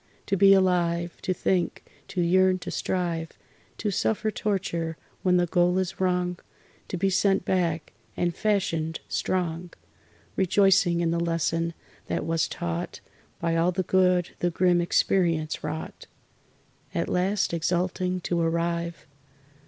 [0.25, 3.37] To be alive, To think, to yearn, to strive,
[3.77, 6.39] To suffer torture when the goal is wrong,
[6.87, 9.69] To be sent back and fashioned strong
[10.35, 11.75] Rejoicing in the lesson
[12.07, 12.99] that was taught
[13.39, 16.07] By all the good the grim experience wrought;
[16.95, 19.05] At last, exulting, to arrive....